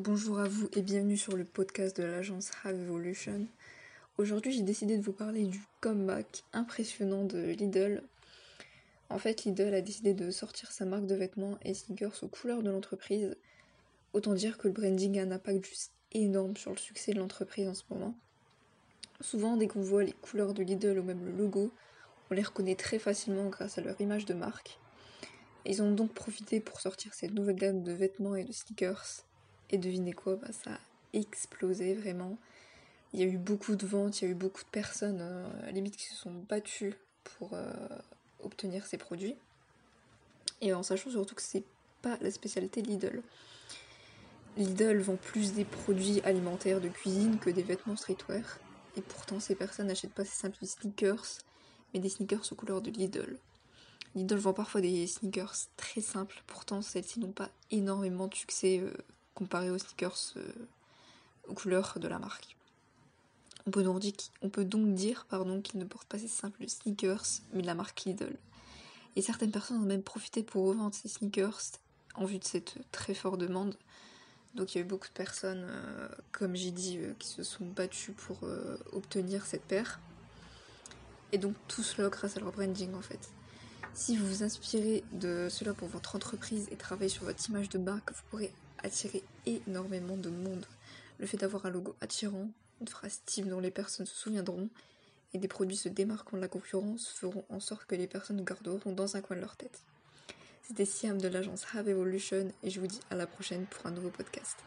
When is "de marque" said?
24.26-24.78, 87.68-88.12